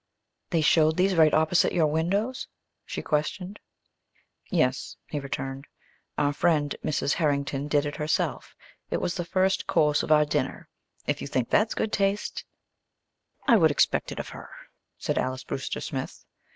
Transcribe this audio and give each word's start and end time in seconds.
"They 0.49 0.61
showed 0.61 0.97
these 0.97 1.13
right 1.15 1.31
opposite 1.31 1.73
your 1.73 1.85
windows?" 1.85 2.47
she 2.87 3.03
questioned. 3.03 3.59
"Yes," 4.49 4.97
he 5.05 5.19
returned. 5.19 5.67
"Our 6.17 6.33
friend 6.33 6.75
Mrs. 6.83 7.13
Herrington 7.13 7.67
did 7.67 7.85
it 7.85 7.97
herself. 7.97 8.55
It 8.89 8.97
was 8.99 9.13
the 9.13 9.23
first 9.25 9.67
course 9.67 10.01
of 10.01 10.11
our 10.11 10.25
dinner. 10.25 10.67
If 11.05 11.21
you 11.21 11.27
think 11.27 11.51
that's 11.51 11.75
good 11.75 11.93
taste" 11.93 12.45
"I 13.47 13.57
would 13.57 13.69
expect 13.69 14.11
it 14.11 14.17
of 14.17 14.29
her," 14.29 14.49
said 14.97 15.19
Alys 15.19 15.43
Brewster 15.43 15.79
Smith. 15.81 16.25